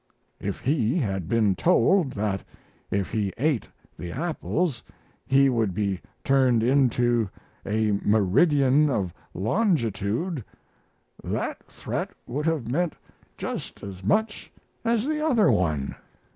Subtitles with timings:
[0.39, 2.43] If he had been told that
[2.89, 3.67] if he ate
[3.99, 4.81] the apples
[5.27, 7.29] he would be turned into
[7.67, 10.43] a meridian of longitude
[11.23, 12.95] that threat would have meant
[13.37, 14.51] just as much
[14.83, 15.93] as the other one.